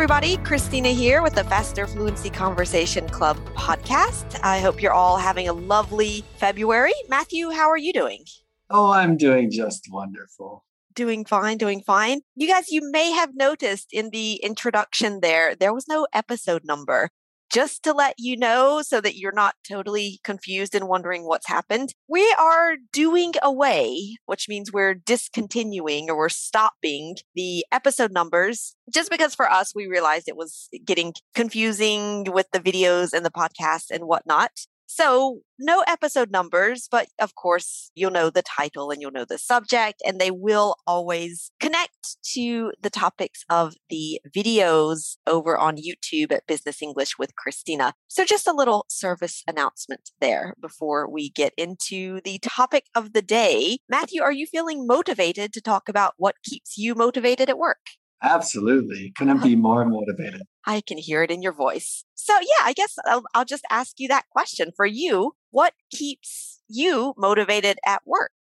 [0.00, 0.38] Everybody.
[0.38, 4.40] Christina here with the Faster Fluency Conversation Club podcast.
[4.42, 6.94] I hope you're all having a lovely February.
[7.10, 8.24] Matthew, how are you doing?
[8.70, 12.20] Oh, I'm doing just wonderful doing fine, doing fine.
[12.34, 17.10] You guys, you may have noticed in the introduction there, there was no episode number.
[17.50, 21.94] Just to let you know so that you're not totally confused and wondering what's happened,
[22.08, 29.10] we are doing away, which means we're discontinuing or we're stopping the episode numbers just
[29.10, 33.90] because for us, we realized it was getting confusing with the videos and the podcast
[33.90, 34.52] and whatnot.
[34.92, 39.38] So, no episode numbers, but of course, you'll know the title and you'll know the
[39.38, 46.32] subject, and they will always connect to the topics of the videos over on YouTube
[46.32, 47.94] at Business English with Christina.
[48.08, 53.22] So, just a little service announcement there before we get into the topic of the
[53.22, 53.78] day.
[53.88, 57.99] Matthew, are you feeling motivated to talk about what keeps you motivated at work?
[58.22, 59.12] Absolutely.
[59.16, 60.42] Couldn't be more motivated.
[60.66, 62.04] I can hear it in your voice.
[62.14, 64.72] So, yeah, I guess I'll, I'll, just ask you that question.
[64.76, 68.32] For you, what keeps you motivated at work?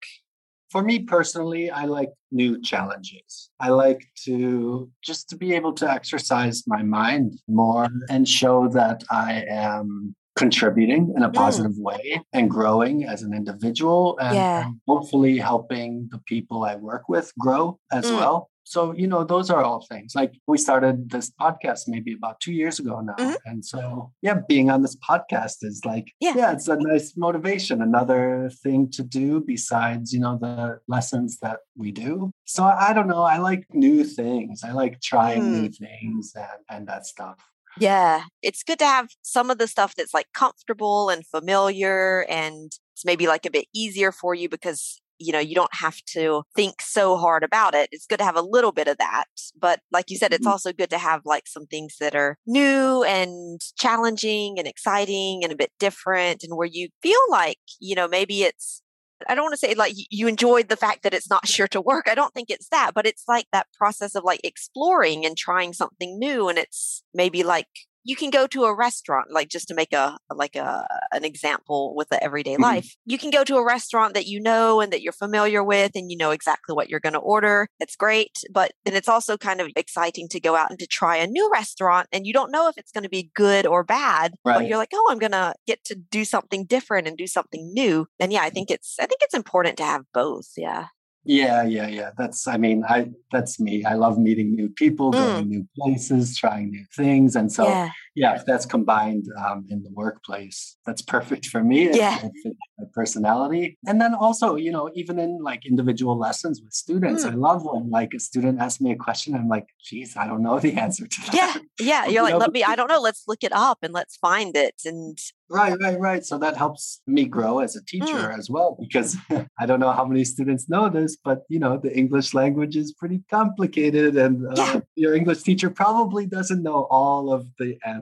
[0.70, 3.50] For me personally, I like new challenges.
[3.60, 8.00] I like to just to be able to exercise my mind more mm-hmm.
[8.10, 11.34] and show that I am contributing in a mm.
[11.34, 11.84] positive mm.
[11.84, 14.66] way and growing as an individual and, yeah.
[14.66, 18.16] and, hopefully helping the people I work with grow as mm.
[18.16, 18.50] well.
[18.64, 20.14] So, you know, those are all things.
[20.16, 23.16] Like we started this podcast maybe about two years ago now.
[23.16, 23.36] Mm-hmm.
[23.46, 26.34] And so, yeah, being on this podcast is like, yeah.
[26.36, 31.60] yeah, it's a nice motivation, another thing to do besides, you know, the lessons that
[31.76, 32.32] we do.
[32.46, 33.24] So I don't know.
[33.24, 34.64] I like new things.
[34.64, 35.62] I like trying mm.
[35.62, 37.40] new things and, and that stuff.
[37.80, 42.72] Yeah, it's good to have some of the stuff that's like comfortable and familiar and
[42.94, 46.44] it's maybe like a bit easier for you because you know you don't have to
[46.56, 49.26] think so hard about it it's good to have a little bit of that
[49.60, 50.52] but like you said it's mm-hmm.
[50.52, 55.52] also good to have like some things that are new and challenging and exciting and
[55.52, 58.82] a bit different and where you feel like you know maybe it's
[59.28, 61.82] I don't want to say like you enjoyed the fact that it's not sure to
[61.82, 62.08] work.
[62.10, 65.74] I don't think it's that, but it's like that process of like exploring and trying
[65.74, 66.48] something new.
[66.48, 67.68] And it's maybe like
[68.10, 71.94] you can go to a restaurant like just to make a like a an example
[71.96, 72.64] with the everyday mm-hmm.
[72.64, 75.92] life you can go to a restaurant that you know and that you're familiar with
[75.94, 79.38] and you know exactly what you're going to order it's great but then it's also
[79.38, 82.52] kind of exciting to go out and to try a new restaurant and you don't
[82.52, 84.56] know if it's going to be good or bad right.
[84.58, 87.72] but you're like oh i'm going to get to do something different and do something
[87.74, 90.88] new and yeah i think it's i think it's important to have both yeah
[91.30, 92.10] yeah, yeah, yeah.
[92.18, 93.86] That's I mean, I that's me.
[93.86, 95.48] I love meeting new people, going mm.
[95.48, 97.36] new places, trying new things.
[97.36, 101.90] And so yeah, yeah if that's combined um, in the workplace, that's perfect for me.
[101.96, 102.26] Yeah.
[102.26, 103.78] It, it my personality.
[103.86, 107.32] And then also, you know, even in like individual lessons with students, mm.
[107.32, 109.36] I love when like a student asks me a question.
[109.36, 111.34] I'm like, geez, I don't know the answer to that.
[111.34, 111.56] Yeah.
[111.80, 112.06] Yeah.
[112.08, 113.02] You're like, let me, I don't know.
[113.02, 114.82] Let's look it up and let's find it.
[114.86, 115.18] And
[115.52, 116.24] Right, right, right.
[116.24, 118.38] So that helps me grow as a teacher mm.
[118.38, 119.18] as well, because
[119.60, 122.94] I don't know how many students know this, but you know, the English language is
[122.94, 124.80] pretty complicated, and uh, yeah.
[124.96, 127.99] your English teacher probably doesn't know all of the answers.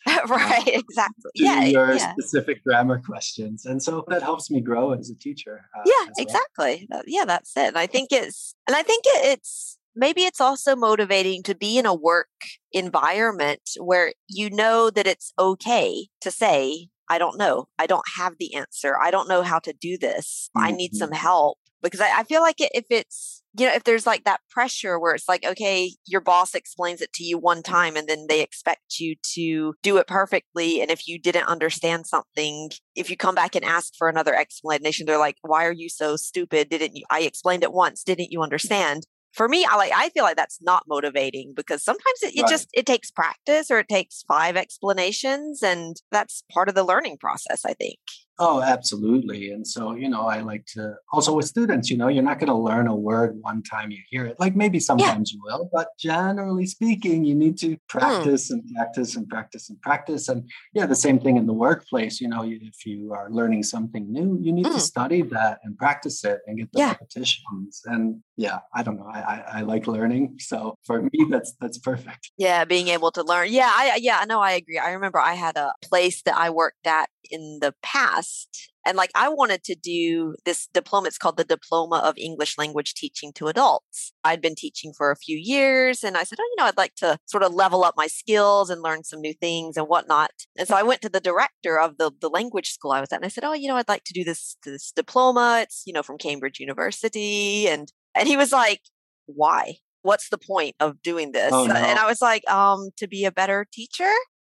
[0.06, 1.30] right, uh, exactly.
[1.34, 2.12] Yeah, your yeah.
[2.12, 5.62] specific grammar questions, and so that helps me grow as a teacher.
[5.76, 6.86] Uh, yeah, exactly.
[6.90, 7.02] Well.
[7.06, 7.68] Yeah, that's it.
[7.68, 11.86] And I think it's, and I think it's maybe it's also motivating to be in
[11.86, 12.28] a work
[12.72, 17.68] environment where you know that it's okay to say, I don't know.
[17.78, 18.96] I don't have the answer.
[19.00, 20.50] I don't know how to do this.
[20.56, 20.66] Mm-hmm.
[20.66, 21.16] I need some mm-hmm.
[21.16, 21.58] help.
[21.82, 25.14] Because I, I feel like if it's, you know, if there's like that pressure where
[25.14, 27.64] it's like, okay, your boss explains it to you one mm.
[27.64, 30.80] time and then they expect you to do it perfectly.
[30.80, 35.06] And if you didn't understand something, if you come back and ask for another explanation,
[35.06, 36.68] they're like, why are you so stupid?
[36.68, 37.04] Didn't you?
[37.10, 38.02] I explained it once.
[38.02, 38.44] Didn't you mm.
[38.44, 39.06] understand?
[39.36, 42.50] for me, I like I feel like that's not motivating because sometimes it, it Right.
[42.50, 47.18] just it takes practice or it takes five explanations and that's part of the learning
[47.18, 47.98] process, I think.
[48.38, 49.50] Oh, absolutely.
[49.50, 52.48] And so, you know, I like to also with students, you know, you're not going
[52.50, 54.38] to learn a word one time you hear it.
[54.38, 59.26] Like maybe sometimes you will, but generally speaking, you need to practice and practice and
[59.28, 60.28] practice and practice.
[60.28, 62.20] And yeah, the same thing in the workplace.
[62.20, 64.74] You know, if you are learning something new, you need Mm.
[64.74, 66.88] to study that and practice it and get the Yeah.
[66.90, 67.82] repetitions.
[67.86, 69.06] And yeah, I don't know.
[69.10, 70.36] I, I, I like learning.
[70.40, 72.30] So for me, that's that's perfect.
[72.36, 73.48] Yeah, being able to learn.
[73.50, 74.78] Yeah, I yeah, no, I agree.
[74.78, 79.10] I remember I had a place that I worked at in the past and like
[79.16, 83.48] I wanted to do this diploma it's called the Diploma of English Language Teaching to
[83.48, 84.12] Adults.
[84.22, 86.94] I'd been teaching for a few years and I said, "Oh, you know, I'd like
[86.96, 90.68] to sort of level up my skills and learn some new things and whatnot." And
[90.68, 93.24] so I went to the director of the the language school I was at and
[93.24, 95.60] I said, "Oh, you know, I'd like to do this this diploma.
[95.62, 98.82] It's, you know, from Cambridge University." And and he was like,
[99.26, 101.52] "Why?" what's the point of doing this?
[101.52, 101.74] Oh, no.
[101.74, 104.12] And I was like, um, to be a better teacher.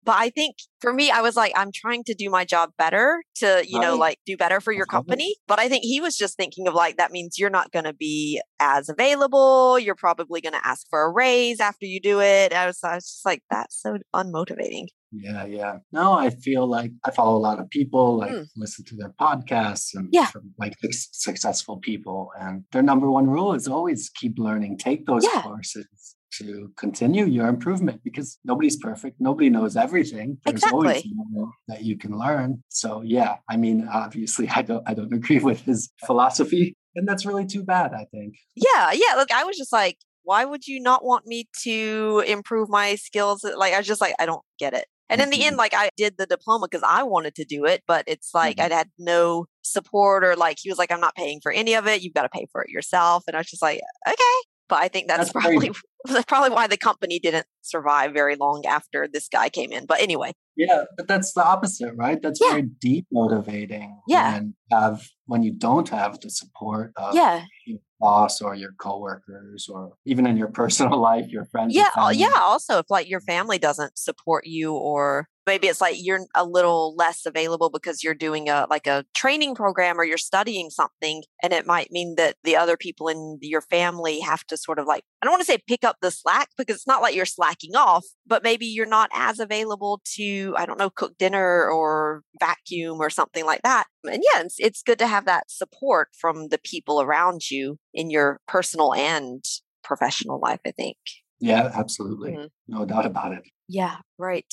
[0.06, 3.20] But I think for me, I was like, I'm trying to do my job better
[3.36, 5.34] to, you know, like do better for your company.
[5.48, 7.92] But I think he was just thinking of like, that means you're not going to
[7.92, 9.78] be as available.
[9.80, 12.52] You're probably going to ask for a raise after you do it.
[12.52, 14.86] I was, I was just like, that's so unmotivating.
[15.12, 15.78] Yeah, yeah.
[15.92, 18.46] No, I feel like I follow a lot of people, like Mm.
[18.56, 20.26] listen to their podcasts and Yeah.
[20.26, 20.74] from like
[21.12, 22.30] successful people.
[22.38, 25.42] And their number one rule is always keep learning, take those Yeah.
[25.42, 29.16] courses to continue your improvement because nobody's perfect.
[29.20, 30.38] Nobody knows everything.
[30.44, 31.12] There's always Exactly.
[31.30, 32.62] more that you can learn.
[32.68, 36.74] So yeah, I mean, obviously I don't I don't agree with his philosophy.
[36.94, 38.36] And that's really too bad, I think.
[38.54, 38.92] Yeah.
[38.92, 39.16] Yeah.
[39.16, 43.44] Look, I was just like, why would you not want me to improve my skills?
[43.44, 44.86] Like, I was just like, I don't get it.
[45.08, 45.58] And in the end, Mhm.
[45.58, 48.64] like I did the diploma because I wanted to do it, but it's like Mhm.
[48.64, 51.86] I'd had no support or like he was like, I'm not paying for any of
[51.86, 52.00] it.
[52.02, 53.22] You've got to pay for it yourself.
[53.28, 54.36] And I was just like, okay.
[54.68, 55.70] But I think that's, That's probably
[56.26, 59.86] probably why the company didn't survive very long after this guy came in.
[59.86, 62.20] But anyway, Yeah, but that's the opposite, right?
[62.22, 62.50] That's Yeah.
[62.50, 63.96] very demotivating.
[64.08, 64.32] Yeah.
[64.34, 69.68] When have when you don't have the support of yeah, your boss or your coworkers
[69.72, 71.74] or even in your personal life, your friends.
[71.74, 72.38] yeah, uh, yeah.
[72.40, 76.94] Also, if like your family doesn't support you, or maybe it's like you're a little
[76.96, 81.52] less available because you're doing a like a training program or you're studying something, and
[81.52, 85.04] it might mean that the other people in your family have to sort of like
[85.22, 87.74] I don't want to say pick up the slack because it's not like you're slacking
[87.76, 93.00] off, but maybe you're not as available to I don't know cook dinner or vacuum
[93.00, 93.84] or something like that.
[94.04, 98.10] And yeah, it's, it's good to have that support from the people around you in
[98.10, 99.42] your personal and
[99.84, 100.60] professional life.
[100.66, 100.96] I think.
[101.38, 102.32] Yeah, absolutely.
[102.32, 102.48] Mhm.
[102.68, 103.42] No doubt about it.
[103.68, 104.46] Yeah, right.